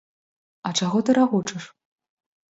А 0.69 0.71
чаго 0.79 1.01
ты 1.09 1.15
рагочаш? 1.17 1.63